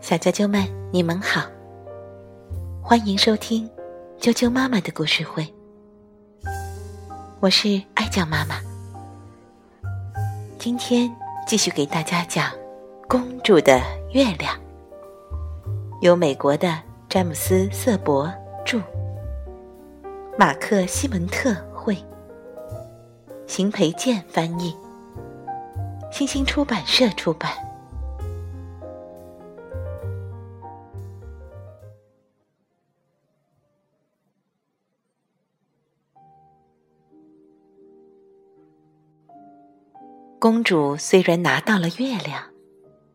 [0.00, 1.42] 小啾啾们，你们好，
[2.82, 3.70] 欢迎收听
[4.18, 5.46] 啾啾妈妈的故事会。
[7.38, 8.56] 我是爱酱妈妈，
[10.58, 11.08] 今天
[11.46, 12.50] 继续给大家讲
[13.08, 13.80] 《公主的
[14.12, 14.54] 月亮》，
[16.00, 16.76] 由美国的
[17.08, 18.28] 詹姆斯·瑟伯
[18.64, 18.80] 著，
[20.36, 21.96] 马克·西蒙特绘，
[23.46, 24.74] 邢培建翻译，
[26.10, 27.65] 新星出版社出版。
[40.46, 42.40] 公主虽然拿到了月亮，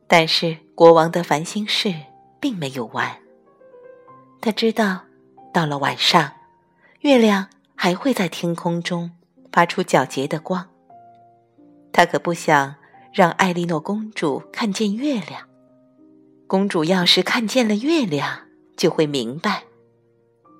[0.06, 1.96] 但是国王的烦心事
[2.42, 3.20] 并没有完。
[4.42, 5.04] 他知道，
[5.54, 6.34] 到了晚上，
[7.00, 9.12] 月亮还会在天空中
[9.50, 10.68] 发出皎洁的光。
[11.94, 12.76] 他可不想
[13.14, 15.48] 让艾莉诺公主看见月亮。
[16.48, 18.42] 公主要是看见了月亮，
[18.76, 19.64] 就会明白，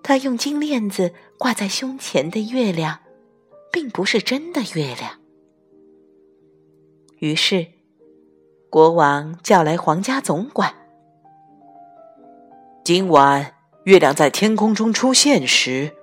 [0.02, 3.00] 她用金链子挂在胸前的月亮，
[3.74, 5.20] 并不是真的月亮。
[7.22, 7.68] 于是，
[8.72, 10.74] 国王叫来皇家总管。
[12.84, 15.96] 今晚月亮在天空中出现时，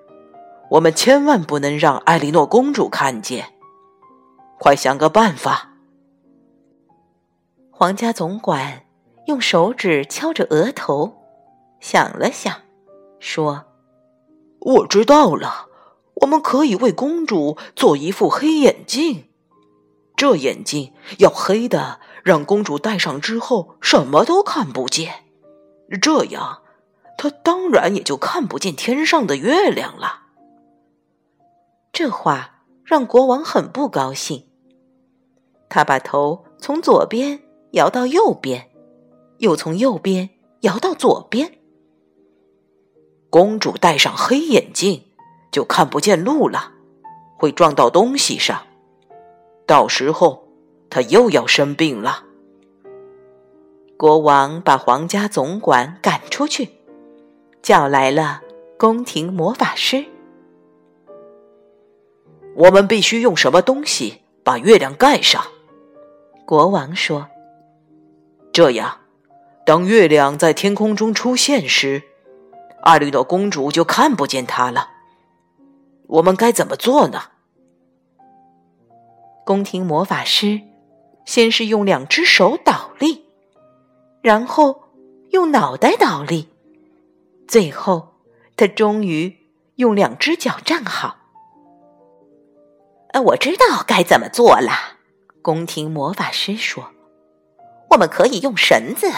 [0.71, 3.47] 我们千万不能让艾莉诺公主看见。
[4.61, 5.73] 快想个办法！
[7.73, 8.85] 皇家总管
[9.27, 11.17] 用手指敲着额头，
[11.81, 12.55] 想了想，
[13.19, 13.65] 说
[14.63, 15.67] ：“我知道了，
[16.21, 19.25] 我们可以为公主做一副黑眼镜。”
[20.19, 25.25] 这眼镜要黑的，让公主戴上之后什么都看不见，
[26.03, 26.63] 这样
[27.17, 30.23] 她当然也就看不见天上的月亮了。
[31.93, 34.49] 这话让国王很不高兴，
[35.69, 37.41] 他把头从左边
[37.73, 38.71] 摇到右边，
[39.39, 40.31] 又从右边
[40.63, 41.61] 摇到左边。
[43.31, 45.05] 公主戴上黑眼镜
[45.53, 46.73] 就看不见路了，
[47.37, 48.65] 会撞到东西上。
[49.69, 50.49] 到时候，
[50.89, 52.25] 他又要生病了。
[53.99, 56.71] 国王把皇家总管赶出去，
[57.61, 58.41] 叫来了
[58.79, 60.07] 宫廷魔法师。
[62.55, 65.45] 我们必须用什么东西把月亮盖上？
[66.47, 67.29] 国王说
[68.51, 69.01] ：“这样，
[69.67, 72.03] 当月亮在天空中出现时，
[72.85, 74.89] 艾莉诺公主就看不见它了。
[76.07, 77.21] 我们该怎么做呢？”
[79.49, 80.61] 宫廷魔法师
[81.25, 83.25] 先是用两只手倒立，
[84.21, 84.91] 然后
[85.31, 86.49] 用脑袋倒立，
[87.47, 88.21] 最后
[88.59, 89.39] 他终于
[89.77, 91.17] 用两只脚站好。
[93.15, 94.99] 呃，我知道该怎么做了。
[95.41, 96.91] 宫廷魔法师说
[97.93, 99.11] ：“我们可以用绳子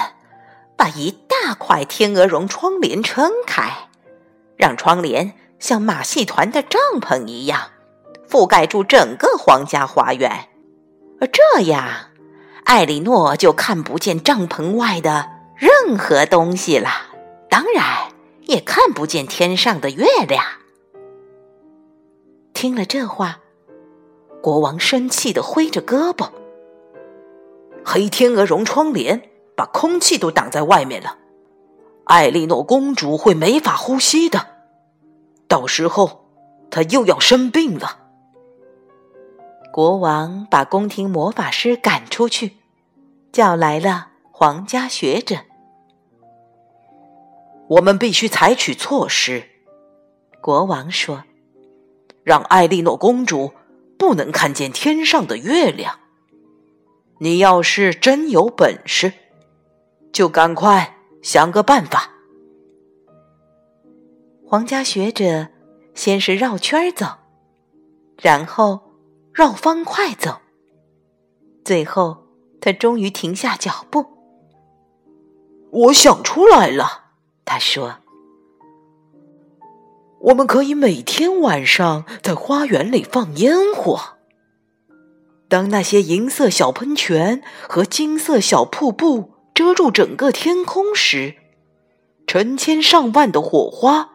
[0.76, 3.88] 把一大块天鹅绒窗帘撑开，
[4.56, 7.72] 让窗帘像马戏团的帐篷一样。”
[8.30, 10.48] 覆盖住整个皇家花园，
[11.20, 11.84] 而这样，
[12.62, 16.88] 艾莉诺就看不见帐篷外的任何东西了，
[17.48, 20.44] 当然也看不见天上的月亮。
[22.54, 23.40] 听了这话，
[24.40, 26.30] 国王生气的挥着胳膊
[27.84, 31.18] ：“黑天鹅绒窗帘把空气都挡在外面了，
[32.04, 34.46] 艾莉诺公主会没法呼吸的，
[35.48, 36.26] 到时候
[36.70, 37.96] 她又要生病了。”
[39.72, 42.56] 国王把宫廷魔法师赶出去，
[43.30, 45.36] 叫来了皇家学者。
[47.68, 49.44] 我们必须采取措施，
[50.40, 51.22] 国王说
[52.24, 53.52] ：“让艾莉诺公主
[53.96, 56.00] 不能看见天上的月亮。
[57.18, 59.12] 你要是真有本事，
[60.12, 62.10] 就赶快想个办法。”
[64.44, 65.46] 皇家学者
[65.94, 67.06] 先是绕圈走，
[68.20, 68.89] 然后。
[69.32, 70.40] 绕方块走，
[71.64, 72.26] 最后
[72.60, 74.06] 他终于停下脚步。
[75.70, 77.12] 我想出来了，
[77.44, 77.98] 他说
[80.20, 84.16] ：“我们可以每天晚上在花园里放烟火。
[85.48, 91.36] 当那些银色小喷泉和金色小瀑布遮住整个天空时，
[92.26, 94.10] 成千上万的火花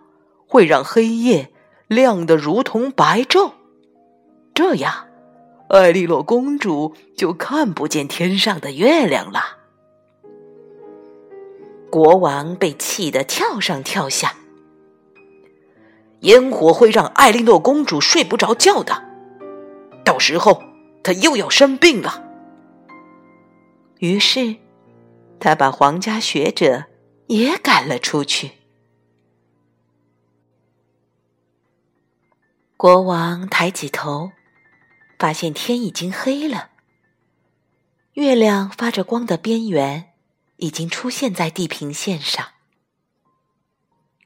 [0.46, 1.54] 会让黑夜
[1.88, 3.54] 亮得如同白昼。
[4.54, 5.04] 这样。”
[5.70, 9.58] 艾莉诺公主就看不见天上的月亮了。
[11.90, 14.36] 国王被气得跳上跳下。
[16.22, 19.04] 烟火会让艾莉诺公主睡不着觉的，
[20.04, 20.62] 到时候
[21.04, 22.24] 她又要生病了。
[24.00, 24.56] 于是，
[25.40, 26.86] 他把皇家学者
[27.28, 28.52] 也赶了出去。
[32.76, 34.32] 国王抬起头，
[35.18, 36.72] 发现天已经黑了，
[38.14, 40.14] 月亮发着光的边缘
[40.58, 42.50] 已经出现在地平线上。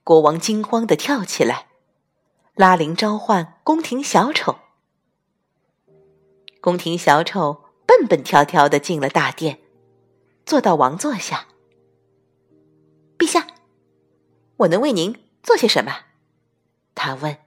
[0.03, 1.68] 国王惊慌的跳起来，
[2.56, 4.57] 拉铃召唤宫廷小丑。
[6.62, 9.59] 宫廷小丑蹦蹦跳跳的进了大殿，
[10.45, 11.47] 坐到王座下。
[13.18, 13.47] 陛下，
[14.57, 16.06] 我能为您做些什么？
[16.95, 17.38] 他问。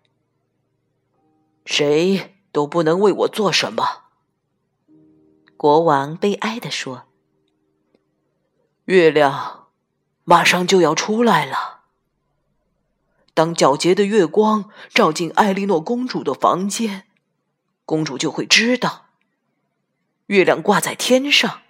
[1.65, 4.03] 谁都不能为我做什么。
[5.57, 7.05] 国王悲哀地说。
[8.87, 9.69] 月亮
[10.25, 11.83] 马上就要出来了。
[13.33, 17.05] 当皎洁的月光照进艾莉诺公主的房间。
[17.85, 19.07] 公主就会知道，
[20.27, 21.61] 月亮挂在天上，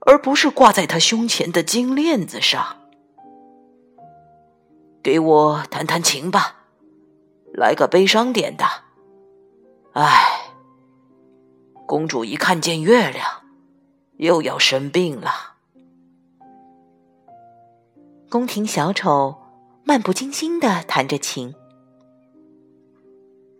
[0.00, 2.78] 而不是挂在她胸前的金链子上。
[5.02, 6.64] 给我弹弹琴吧，
[7.52, 8.83] 来个悲伤点的。
[9.94, 10.52] 唉，
[11.86, 13.24] 公主一看见月亮，
[14.16, 15.54] 又要生病了。
[18.28, 19.36] 宫廷小丑
[19.84, 21.54] 漫不经心的弹着琴。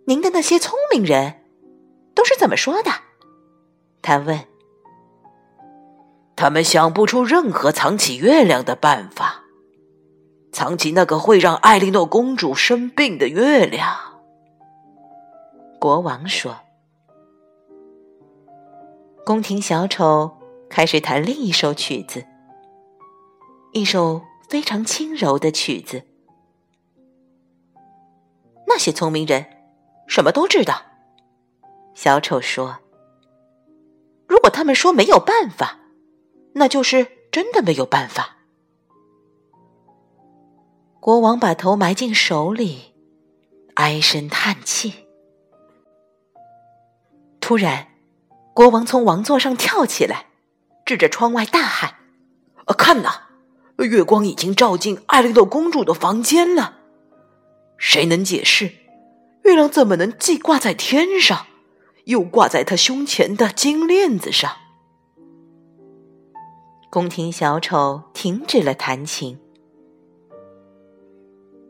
[0.07, 1.41] 您的那些聪明人。
[2.17, 2.91] 都是怎么说的？
[4.01, 4.45] 他问。
[6.37, 9.43] 他们想不出任何藏起月亮的办法，
[10.53, 14.04] 藏起那个会让艾莉诺公主生病的月亮。
[15.85, 16.57] 国王说。
[19.23, 20.35] 宫廷小丑
[20.71, 22.25] 开始弹另一首曲子，
[23.75, 26.03] 一首非常轻柔的曲子。
[28.67, 29.45] 那些聪明人
[30.07, 30.81] 什么都知道。
[31.93, 32.79] 小丑说
[34.27, 35.81] ：“如果他们说没有办法，
[36.55, 38.39] 那就是真的没有办法。”
[40.99, 42.95] 国王把头埋进手里，
[43.75, 45.04] 唉声叹气。
[47.47, 47.89] 突然，
[48.55, 50.29] 国王从王座上跳起来，
[50.87, 51.97] 指着窗外大喊
[52.79, 53.25] ：“看呐，
[53.77, 56.79] 月光已经照进艾莉诺公主的房间了！
[57.77, 58.73] 谁能解释，
[59.43, 61.45] 月亮怎么能既挂在天上？”
[62.07, 64.51] 又挂在他胸前的金链子上。
[66.89, 69.39] 宫廷小丑停止了弹琴。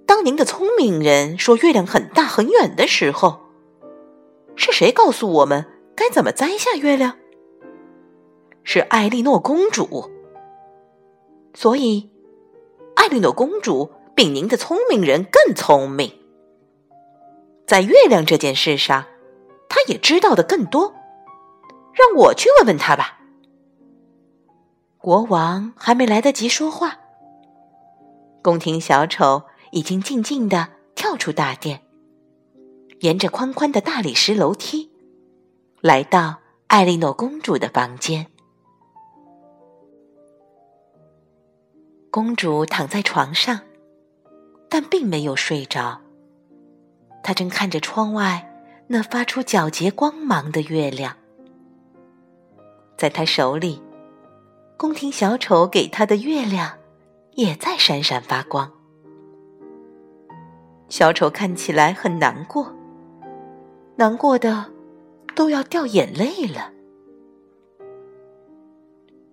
[0.06, 3.43] 当您的聪明人说月亮很大很远的时候，
[4.56, 5.64] 是谁告诉我们
[5.94, 7.16] 该怎么摘下月亮？
[8.62, 10.10] 是艾莉诺公主。
[11.54, 12.10] 所以，
[12.96, 16.12] 艾莉诺公主比您的聪明人更聪明，
[17.66, 19.06] 在月亮这件事上。
[19.68, 20.94] 她也知道的更多，
[21.92, 23.18] 让我去问问他吧。
[24.98, 26.96] 国王还没来得及说话，
[28.40, 29.42] 宫廷小丑
[29.72, 31.82] 已经静静的跳出大殿，
[33.04, 34.90] 沿着宽宽的大理石楼梯，
[35.82, 38.26] 来到艾莉诺公主的房间。
[42.10, 43.60] 公主躺在床上，
[44.70, 46.00] 但并没有睡着，
[47.22, 48.50] 她正看着窗外。
[48.86, 51.16] 那发出皎洁光芒的月亮，
[52.96, 53.82] 在他手里，
[54.76, 56.78] 宫廷小丑给他的月亮
[57.32, 58.70] 也在闪闪发光。
[60.90, 62.70] 小丑看起来很难过，
[63.96, 64.72] 难过的
[65.34, 66.72] 都要掉眼泪了。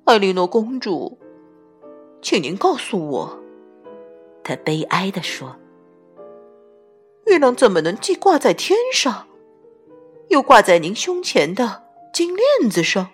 [0.05, 1.17] 艾莉诺公主，
[2.21, 3.39] 请您告诉我，
[4.43, 5.55] 她悲哀地说
[7.25, 9.27] ：“月亮怎么能既挂在天上？”
[10.29, 13.09] 又挂在您胸前的金链子上。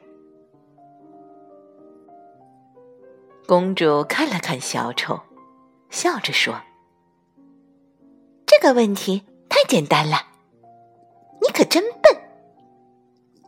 [3.47, 5.21] 公主看了看小丑，
[5.89, 6.61] 笑着说
[8.45, 10.26] ：“这个问题太简单了，你
[11.57, 12.21] 可真笨。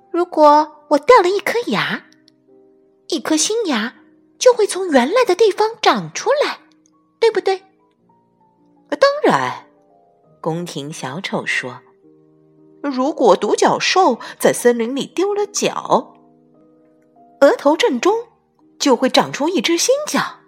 [0.10, 2.06] 如果我掉了一颗牙，
[3.10, 3.94] 一颗新牙
[4.40, 6.58] 就会从原来的地方长出来，
[7.20, 7.62] 对不对
[8.90, 9.68] ？”“当然。”
[10.42, 11.82] 宫廷小丑说。
[12.82, 16.16] 如果独角兽在森林里丢了角，
[17.42, 18.16] 额头正中
[18.80, 20.40] 就会长出一只新角。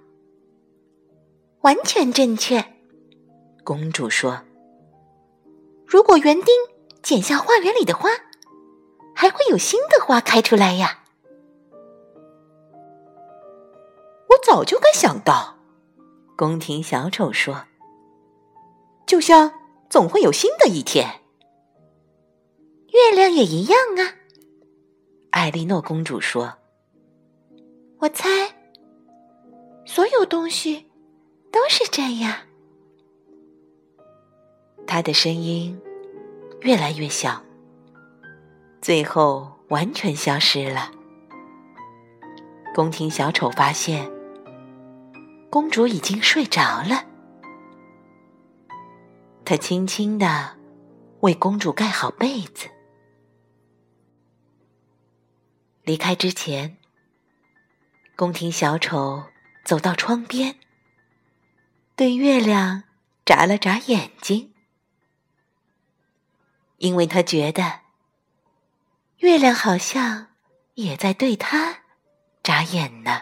[1.60, 2.66] 完全正确，
[3.64, 4.42] 公主说。
[5.86, 6.56] 如果园丁
[7.04, 8.10] 剪下花园里的花，
[9.16, 11.00] 还会有新的花开出来呀。
[14.30, 15.58] 我早就该想到，
[16.38, 17.66] 宫廷小丑说。
[19.06, 19.54] 就像
[19.90, 21.20] 总会有新的一天。
[22.94, 24.16] 月亮也一样啊，
[25.32, 26.54] 艾莉诺公主说
[28.00, 28.56] ：“我猜，
[29.86, 30.90] 所有东西
[31.52, 32.34] 都是这样。
[34.88, 35.78] 她的声音
[36.62, 37.42] 越来越小，
[38.82, 40.92] 最后完全消失了。
[42.76, 44.10] 宫廷小丑发现，
[45.50, 47.06] 公主已经睡着了。
[49.44, 50.56] 他轻轻的
[51.22, 52.70] 为公主盖好被子。
[55.84, 56.78] 离开之前，
[58.16, 59.24] 宫廷小丑
[59.66, 60.56] 走到窗边，
[61.96, 62.84] 对月亮
[63.26, 64.51] 眨了眨眼睛，
[66.82, 67.82] 因为他觉得
[69.18, 70.30] 月亮好像
[70.74, 71.82] 也在对他
[72.42, 73.22] 眨眼呢。